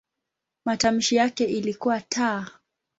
[0.65, 2.21] Matamshi yake ilikuwa "t".